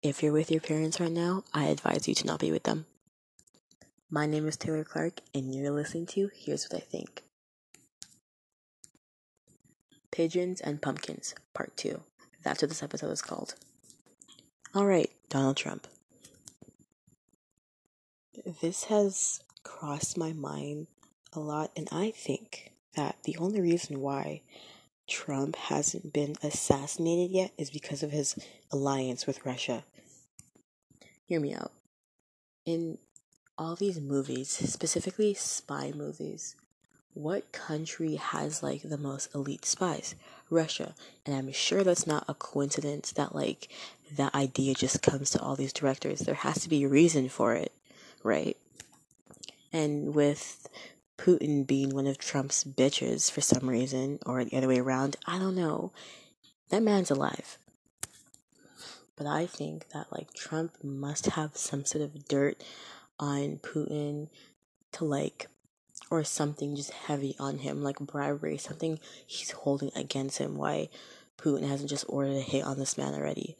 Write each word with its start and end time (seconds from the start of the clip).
If 0.00 0.22
you're 0.22 0.32
with 0.32 0.52
your 0.52 0.60
parents 0.60 1.00
right 1.00 1.10
now, 1.10 1.42
I 1.52 1.64
advise 1.64 2.06
you 2.06 2.14
to 2.14 2.26
not 2.26 2.38
be 2.38 2.52
with 2.52 2.62
them. 2.62 2.86
My 4.08 4.26
name 4.26 4.46
is 4.46 4.56
Taylor 4.56 4.84
Clark, 4.84 5.22
and 5.34 5.52
you're 5.52 5.72
listening 5.72 6.06
to 6.06 6.30
Here's 6.32 6.68
What 6.70 6.80
I 6.82 6.84
Think 6.84 7.24
Pigeons 10.12 10.60
and 10.60 10.80
Pumpkins, 10.80 11.34
Part 11.52 11.76
2. 11.76 12.00
That's 12.44 12.62
what 12.62 12.68
this 12.68 12.82
episode 12.82 13.10
is 13.10 13.22
called. 13.22 13.56
Alright, 14.74 15.10
Donald 15.28 15.56
Trump. 15.56 15.88
This 18.60 18.84
has 18.84 19.40
crossed 19.64 20.16
my 20.16 20.32
mind 20.32 20.86
a 21.32 21.40
lot, 21.40 21.72
and 21.76 21.88
I 21.90 22.12
think 22.12 22.70
that 22.94 23.16
the 23.24 23.36
only 23.38 23.60
reason 23.60 24.00
why 24.00 24.42
Trump 25.08 25.56
hasn't 25.56 26.12
been 26.12 26.36
assassinated 26.42 27.30
yet 27.30 27.52
is 27.56 27.70
because 27.70 28.02
of 28.02 28.12
his 28.12 28.38
alliance 28.70 29.26
with 29.26 29.44
Russia. 29.44 29.84
Hear 31.24 31.40
me 31.40 31.54
out. 31.54 31.72
In 32.64 32.98
all 33.56 33.74
these 33.74 34.00
movies, 34.00 34.50
specifically 34.50 35.34
spy 35.34 35.92
movies, 35.94 36.54
what 37.14 37.50
country 37.50 38.16
has 38.16 38.62
like 38.62 38.82
the 38.82 38.98
most 38.98 39.34
elite 39.34 39.64
spies? 39.64 40.14
Russia. 40.50 40.94
And 41.26 41.34
I'm 41.34 41.52
sure 41.52 41.82
that's 41.82 42.06
not 42.06 42.24
a 42.28 42.34
coincidence 42.34 43.12
that 43.12 43.34
like 43.34 43.68
that 44.12 44.34
idea 44.34 44.74
just 44.74 45.02
comes 45.02 45.30
to 45.30 45.40
all 45.40 45.56
these 45.56 45.72
directors. 45.72 46.20
There 46.20 46.34
has 46.34 46.62
to 46.62 46.68
be 46.68 46.84
a 46.84 46.88
reason 46.88 47.28
for 47.28 47.54
it, 47.54 47.72
right? 48.22 48.56
And 49.72 50.14
with 50.14 50.68
Putin 51.18 51.66
being 51.66 51.90
one 51.90 52.06
of 52.06 52.16
Trump's 52.16 52.64
bitches 52.64 53.30
for 53.30 53.40
some 53.40 53.68
reason, 53.68 54.18
or 54.24 54.44
the 54.44 54.56
other 54.56 54.68
way 54.68 54.78
around. 54.78 55.16
I 55.26 55.38
don't 55.38 55.56
know. 55.56 55.92
That 56.70 56.82
man's 56.82 57.10
alive. 57.10 57.58
But 59.16 59.26
I 59.26 59.46
think 59.46 59.88
that 59.90 60.06
like 60.12 60.32
Trump 60.32 60.72
must 60.82 61.26
have 61.26 61.56
some 61.56 61.84
sort 61.84 62.04
of 62.04 62.28
dirt 62.28 62.62
on 63.18 63.58
Putin 63.58 64.28
to 64.92 65.04
like 65.04 65.48
or 66.10 66.24
something 66.24 66.76
just 66.76 66.92
heavy 66.92 67.34
on 67.38 67.58
him, 67.58 67.82
like 67.82 67.98
bribery, 67.98 68.56
something 68.56 68.98
he's 69.26 69.50
holding 69.50 69.90
against 69.94 70.38
him. 70.38 70.56
Why 70.56 70.88
Putin 71.36 71.68
hasn't 71.68 71.90
just 71.90 72.04
ordered 72.08 72.36
a 72.36 72.40
hit 72.40 72.64
on 72.64 72.78
this 72.78 72.96
man 72.96 73.14
already. 73.14 73.56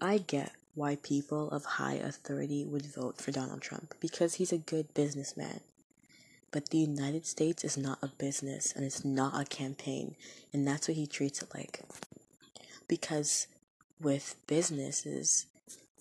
I 0.00 0.18
get 0.18 0.52
why 0.76 0.96
people 0.96 1.50
of 1.50 1.64
high 1.64 1.94
authority 1.94 2.64
would 2.64 2.84
vote 2.86 3.16
for 3.16 3.32
Donald 3.32 3.62
Trump 3.62 3.94
because 3.98 4.34
he's 4.34 4.52
a 4.52 4.58
good 4.58 4.92
businessman. 4.94 5.60
But 6.52 6.68
the 6.68 6.78
United 6.78 7.26
States 7.26 7.64
is 7.64 7.76
not 7.76 7.98
a 8.02 8.08
business 8.08 8.72
and 8.76 8.84
it's 8.84 9.04
not 9.04 9.40
a 9.40 9.44
campaign, 9.44 10.14
and 10.52 10.68
that's 10.68 10.86
what 10.86 10.96
he 10.96 11.06
treats 11.06 11.42
it 11.42 11.48
like. 11.54 11.80
Because 12.86 13.46
with 14.00 14.36
businesses 14.46 15.46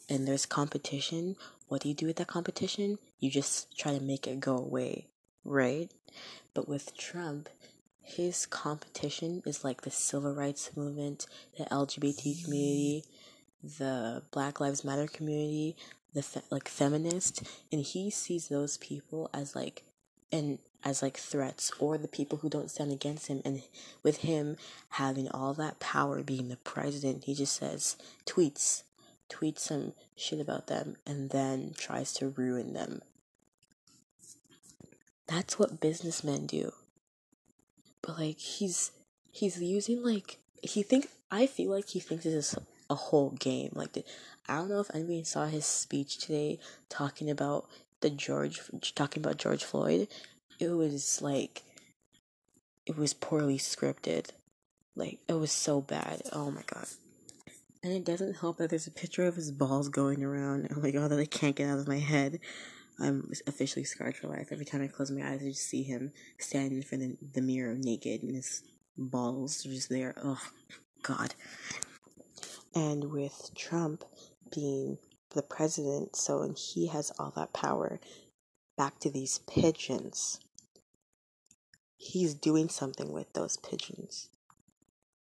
and 0.09 0.28
there's 0.28 0.46
competition, 0.46 1.38
what 1.70 1.81
do 1.81 1.90
you 1.90 1.96
do 1.96 2.06
with 2.06 2.18
that 2.18 2.28
competition? 2.28 3.00
You 3.20 3.31
just 3.31 3.76
try 3.78 3.98
to 3.98 4.03
make 4.03 4.28
it 4.28 4.40
go 4.40 4.58
away, 4.58 5.08
right? 5.44 5.90
But 6.53 6.68
with 6.68 6.96
Trump, 6.98 7.50
his 8.02 8.46
competition 8.46 9.42
is 9.46 9.64
like 9.64 9.81
the 9.81 9.90
civil 9.90 10.36
rights 10.36 10.70
movement, 10.76 11.26
the 11.58 11.64
LGBT 11.66 12.44
community, 12.44 13.03
the 13.78 14.24
Black 14.32 14.60
Lives 14.60 14.84
Matter 14.84 15.08
community, 15.08 15.76
the 16.14 16.24
fe- 16.24 16.42
like 16.50 16.68
feminist, 16.68 17.44
and 17.72 17.82
he 17.82 18.10
sees 18.10 18.48
those 18.48 18.78
people 18.78 19.30
as 19.34 19.56
like 19.56 19.84
and 20.32 20.60
as 20.84 21.02
like 21.02 21.18
threats 21.18 21.72
or 21.80 21.98
the 21.98 22.08
people 22.08 22.40
who 22.40 22.50
don't 22.50 22.70
stand 22.70 22.92
against 22.92 23.28
him 23.28 23.42
and 23.44 23.64
with 24.04 24.18
him 24.18 24.58
having 24.90 25.30
all 25.30 25.54
that 25.54 25.80
power 25.80 26.22
being 26.22 26.48
the 26.50 26.58
president 26.58 27.24
he 27.24 27.34
just 27.34 27.56
says 27.56 27.96
tweets 28.26 28.84
tweets 29.30 29.60
some 29.60 29.94
shit 30.16 30.40
about 30.40 30.68
them 30.68 30.96
and 31.06 31.30
then 31.32 31.74
tries 31.78 32.14
to 32.14 32.30
ruin 32.30 32.74
them. 32.74 33.02
That's 35.28 35.58
what 35.58 35.81
businessmen 35.81 36.46
do. 36.46 36.72
But 38.02 38.20
like 38.20 38.38
he's 38.38 38.92
he's 39.31 39.62
using 39.62 40.04
like 40.04 40.38
he 40.62 40.81
think 40.81 41.09
i 41.30 41.46
feel 41.46 41.72
like 41.72 41.90
he 41.90 42.00
thinks 42.00 42.24
this 42.24 42.34
is 42.34 42.56
a 42.90 42.96
whole 42.96 43.31
game. 43.31 43.72
Like, 43.73 43.94
the, 43.94 44.03
I 44.47 44.57
don't 44.57 44.69
know 44.69 44.79
if 44.79 44.94
anybody 44.94 45.23
saw 45.23 45.46
his 45.46 45.66
speech 45.66 46.18
today 46.19 46.59
talking 46.90 47.29
about 47.29 47.68
the 48.01 48.09
George, 48.09 48.62
talking 48.96 49.23
about 49.23 49.38
George 49.38 49.63
Floyd. 49.63 50.07
It 50.59 50.69
was 50.69 51.22
like, 51.22 51.63
it 52.85 52.97
was 52.97 53.13
poorly 53.13 53.57
scripted. 53.57 54.29
Like, 54.95 55.19
it 55.28 55.34
was 55.34 55.51
so 55.51 55.81
bad. 55.81 56.22
Oh 56.31 56.51
my 56.51 56.62
god. 56.68 56.88
And 57.84 57.94
it 57.94 58.06
doesn't 58.06 58.38
help 58.38 58.57
that 58.57 58.69
there's 58.69 58.88
a 58.88 58.91
picture 58.91 59.25
of 59.25 59.35
his 59.35 59.51
balls 59.51 59.90
going 59.90 60.24
around. 60.24 60.69
Oh 60.75 60.79
my 60.79 60.91
god, 60.91 61.12
that 61.12 61.19
I 61.19 61.25
can't 61.25 61.56
get 61.56 61.69
out 61.69 61.79
of 61.79 61.88
my 61.88 62.00
head. 62.00 62.40
I'm 63.00 63.31
officially 63.45 63.84
scarred 63.84 64.16
for 64.16 64.28
life. 64.28 64.47
Every 64.51 64.66
time 64.66 64.81
I 64.81 64.88
close 64.88 65.12
my 65.12 65.28
eyes, 65.28 65.41
I 65.44 65.50
just 65.50 65.68
see 65.68 65.84
him 65.84 66.13
standing 66.40 66.78
in 66.78 66.84
front 66.84 67.03
of 67.03 67.34
the 67.34 67.41
mirror 67.41 67.75
naked 67.75 68.24
and 68.24 68.35
his 68.35 68.63
balls 68.97 69.66
are 69.66 69.69
just 69.69 69.90
there. 69.90 70.16
Oh, 70.24 70.41
God. 71.03 71.35
And 72.75 73.06
with 73.06 73.52
Trump 73.56 74.03
being 74.53 74.97
the 75.34 75.41
president, 75.41 76.16
so 76.18 76.41
and 76.41 76.58
he 76.58 76.88
has 76.88 77.12
all 77.18 77.31
that 77.38 77.53
power, 77.53 78.02
back 78.78 79.00
to 79.00 79.09
these 79.09 79.40
pigeons. 79.50 80.40
He's 81.97 82.34
doing 82.34 82.68
something 82.68 83.13
with 83.13 83.31
those 83.34 83.56
pigeons. 83.56 84.28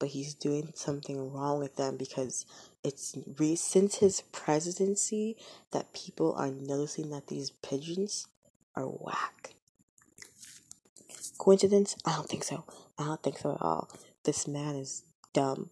But 0.01 0.09
he's 0.09 0.35
doing 0.35 0.73
something 0.75 1.33
wrong 1.33 1.61
with 1.61 1.77
them 1.77 1.97
because 1.97 2.45
it's 2.83 3.17
re- 3.39 3.55
since 3.55 3.97
his 3.97 4.23
presidency 4.33 5.37
that 5.71 5.95
people 5.95 6.35
are 6.35 6.51
noticing 6.51 7.11
that 7.11 7.29
these 7.29 7.51
pigeons 7.51 8.27
are 8.75 8.87
whack. 8.87 9.55
Coincidence? 11.39 11.97
I 12.05 12.17
don't 12.17 12.29
think 12.29 12.43
so. 12.43 12.65
I 12.99 13.05
don't 13.05 13.23
think 13.23 13.39
so 13.39 13.53
at 13.53 13.63
all. 13.63 13.89
This 14.25 14.49
man 14.49 14.75
is 14.75 15.05
dumb 15.33 15.71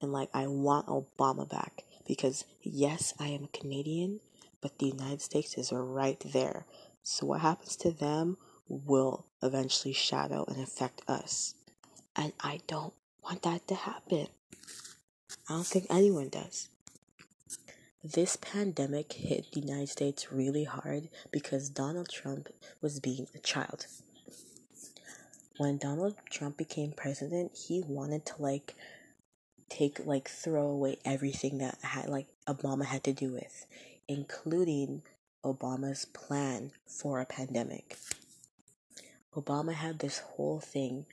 and 0.00 0.12
like 0.12 0.30
I 0.34 0.46
want 0.46 0.86
Obama 0.86 1.48
back 1.48 1.84
because 2.06 2.44
yes, 2.62 3.14
I 3.18 3.28
am 3.28 3.48
Canadian, 3.52 4.20
but 4.60 4.78
the 4.78 4.86
United 4.86 5.22
States 5.22 5.56
is 5.56 5.72
right 5.72 6.20
there. 6.20 6.64
So 7.02 7.26
what 7.26 7.40
happens 7.40 7.76
to 7.76 7.90
them 7.90 8.36
will 8.68 9.26
eventually 9.42 9.94
shadow 9.94 10.44
and 10.48 10.60
affect 10.60 11.02
us. 11.08 11.54
And 12.14 12.32
I 12.40 12.60
don't 12.66 12.94
want 13.22 13.42
that 13.42 13.68
to 13.68 13.74
happen. 13.74 14.28
I 15.48 15.52
don't 15.54 15.66
think 15.66 15.86
anyone 15.90 16.28
does. 16.28 16.68
This 18.02 18.36
pandemic 18.36 19.12
hit 19.12 19.50
the 19.52 19.60
United 19.60 19.88
States 19.88 20.30
really 20.30 20.64
hard 20.64 21.08
because 21.32 21.68
Donald 21.68 22.08
Trump 22.08 22.48
was 22.80 23.00
being 23.00 23.26
a 23.34 23.38
child. 23.38 23.86
When 25.58 25.78
Donald 25.78 26.16
Trump 26.30 26.56
became 26.56 26.92
president, 26.92 27.52
he 27.66 27.82
wanted 27.86 28.26
to 28.26 28.34
like 28.38 28.74
take 29.68 30.04
like 30.04 30.28
throw 30.28 30.66
away 30.68 30.98
everything 31.04 31.58
that 31.58 31.78
had 31.82 32.08
like 32.08 32.26
Obama 32.48 32.84
had 32.84 33.04
to 33.04 33.12
do 33.12 33.32
with, 33.32 33.66
including 34.08 35.02
Obama's 35.44 36.04
plan 36.06 36.72
for 36.86 37.20
a 37.20 37.26
pandemic. 37.26 37.96
Obama 39.34 39.74
had 39.74 39.98
this 39.98 40.18
whole 40.20 40.60
thing 40.60 41.06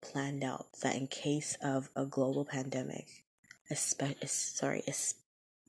planned 0.00 0.44
out 0.44 0.66
that 0.82 0.94
in 0.94 1.06
case 1.06 1.56
of 1.62 1.88
a 1.96 2.04
global 2.04 2.44
pandemic, 2.44 3.24
espe- 3.72 4.28
sorry, 4.28 4.82
es- 4.86 5.14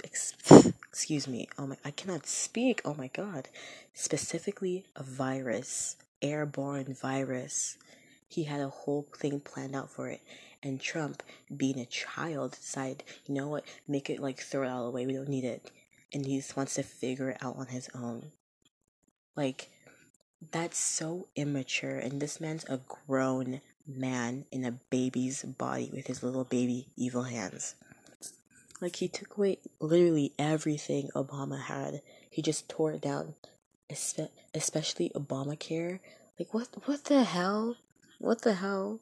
ex- 0.04 0.34
excuse 0.88 1.28
me, 1.28 1.48
oh 1.58 1.68
my, 1.68 1.78
I 1.84 1.92
cannot 1.92 2.28
speak, 2.28 2.82
oh 2.86 2.94
my 2.94 3.08
god, 3.08 3.50
specifically 3.94 4.86
a 4.96 5.04
virus, 5.04 5.96
airborne 6.22 6.94
virus, 6.94 7.78
he 8.28 8.44
had 8.44 8.60
a 8.62 8.70
whole 8.70 9.08
thing 9.18 9.40
planned 9.40 9.76
out 9.76 9.90
for 9.90 10.10
it. 10.10 10.22
And 10.66 10.82
Trump, 10.82 11.22
being 11.56 11.80
a 11.80 11.86
child, 11.86 12.54
decided, 12.54 13.04
you 13.28 13.36
know 13.36 13.48
what, 13.48 13.66
make 13.88 14.10
it 14.10 14.20
like 14.20 14.40
throw 14.40 14.64
it 14.64 14.70
all 14.70 14.88
away. 14.88 15.06
We 15.06 15.14
don't 15.14 15.30
need 15.30 15.46
it. 15.46 15.70
And 16.12 16.26
he 16.26 16.38
just 16.38 16.58
wants 16.58 16.74
to 16.74 16.82
figure 16.84 17.30
it 17.30 17.38
out 17.40 17.56
on 17.58 17.68
his 17.68 17.88
own. 17.94 18.32
Like, 19.36 19.70
that's 20.52 20.80
so 20.80 21.28
immature. 21.36 21.98
And 21.98 22.20
this 22.20 22.42
man's 22.42 22.66
a 22.68 22.80
grown 23.06 23.62
man 23.86 24.46
in 24.52 24.66
a 24.66 24.72
baby's 24.72 25.44
body 25.44 25.92
with 25.94 26.08
his 26.08 26.24
little 26.24 26.46
baby 26.46 26.88
evil 26.98 27.24
hands. 27.24 27.76
Like, 28.82 28.96
he 28.96 29.08
took 29.08 29.38
away 29.38 29.60
literally 29.80 30.34
everything 30.40 31.10
Obama 31.16 31.62
had. 31.62 32.02
He 32.28 32.42
just 32.42 32.68
tore 32.68 32.94
it 32.94 33.02
down. 33.02 33.36
Especially 33.88 35.12
Obamacare. 35.14 36.00
Like, 36.40 36.56
what, 36.56 36.70
what 36.86 37.06
the 37.06 37.24
hell? 37.24 37.76
What 38.20 38.42
the 38.42 38.54
hell? 38.54 39.00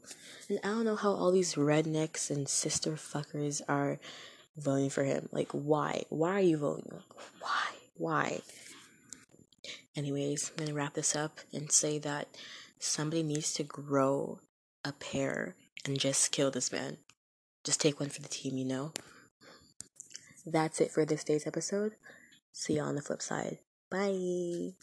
And 0.49 0.59
I 0.63 0.67
don't 0.67 0.85
know 0.85 0.95
how 0.95 1.11
all 1.11 1.31
these 1.31 1.55
rednecks 1.55 2.29
and 2.29 2.47
sister 2.47 2.93
fuckers 2.93 3.61
are 3.67 3.99
voting 4.57 4.89
for 4.89 5.03
him. 5.03 5.29
Like, 5.31 5.51
why? 5.51 6.03
Why 6.09 6.31
are 6.31 6.41
you 6.41 6.57
voting? 6.57 7.01
Why? 7.39 7.65
Why? 7.95 8.41
Anyways, 9.95 10.51
I'm 10.51 10.65
gonna 10.65 10.75
wrap 10.75 10.95
this 10.95 11.15
up 11.15 11.39
and 11.53 11.71
say 11.71 11.99
that 11.99 12.27
somebody 12.79 13.23
needs 13.23 13.53
to 13.53 13.63
grow 13.63 14.39
a 14.83 14.91
pair 14.91 15.55
and 15.85 15.99
just 15.99 16.31
kill 16.31 16.51
this 16.51 16.71
man. 16.71 16.97
Just 17.63 17.79
take 17.79 17.99
one 17.99 18.09
for 18.09 18.21
the 18.21 18.27
team, 18.27 18.57
you 18.57 18.65
know? 18.65 18.91
that's 20.45 20.81
it 20.81 20.91
for 20.91 21.05
this 21.05 21.23
day's 21.23 21.47
episode. 21.47 21.93
See 22.51 22.73
you 22.73 22.81
on 22.81 22.95
the 22.95 23.01
flip 23.01 23.21
side. 23.21 23.59
Bye. 23.89 24.73